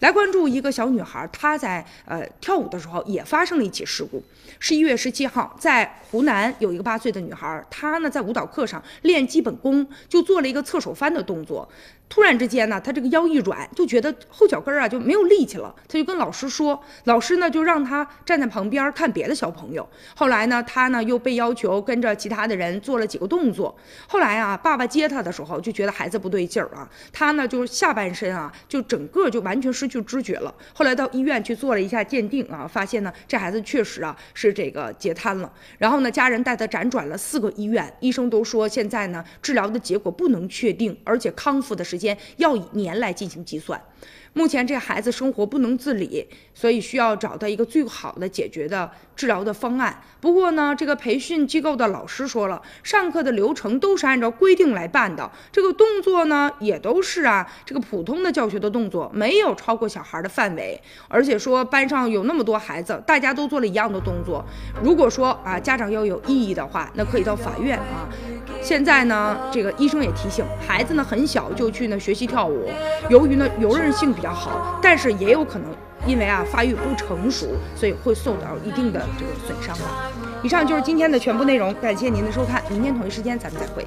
[0.00, 4.22] 来关注一个小女孩，她在呃跳舞的时候也发生了一起事故。
[4.58, 11.68] 十一月十七号，在湖南有一个八岁的女孩，她呢在舞蹈课上练基本功，就做了一个侧手翻的动作。
[12.08, 15.74] 突然之间呢，她这个腰一软，就觉得后脚跟啊就没有力气了。
[15.88, 19.86] 她就跟老师说，老师呢就让她站在旁边看别的小朋友。
[20.14, 23.76] 后来呢，她呢又被要求跟着其他的人做了几个动作。
[24.06, 30.54] 后来啊，爸爸接她的时候就觉得孩子不对劲儿啊，她呢就是下半身啊就整个就完全失去知觉了。
[30.74, 35.52] 后来到医院去做了一下鉴定啊，发现呢这孩子确实啊是这个截瘫了。
[35.78, 43.80] 然后呢，家人带他辗转了四个医院，医生都说现在呢治疗的结果不能确定，而且康复的时间要以年来进行计算。
[44.32, 50.02] 目前这孩子生活不能自理，所以需要找到一个最好的解决的治疗的方案。
[50.20, 60.80] 不过呢，这个培训机构的老师说了，上课的流程都是按照规定来办的，这个动作呢也都是啊这个普通的教学的动作，没有超过小孩的范围。
[61.08, 64.44] 而且说班上有那么多孩子，大家都做了一样的动作，
[64.82, 68.08] 如果说啊家长要有异议的话，那可以到法院啊。
[68.62, 72.70] 现在呢，这个医生也提醒，孩子呢很小就去呢学习跳舞，
[73.08, 75.68] 由于呢柔韧性比较好，但是也有可能
[76.06, 80.10] 因为啊发育不成熟，所以会受到一定的这个损伤吧。
[80.42, 83.86] 以上就是今天的全部内容，感谢您的收看，明天同一时间咱们再会。